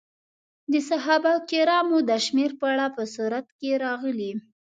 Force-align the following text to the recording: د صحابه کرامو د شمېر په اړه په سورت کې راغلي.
د 0.71 0.73
صحابه 0.89 1.33
کرامو 1.49 1.97
د 2.09 2.11
شمېر 2.25 2.51
په 2.59 2.65
اړه 2.73 2.85
په 2.95 3.03
سورت 3.13 3.47
کې 3.59 3.69
راغلي. 3.85 4.31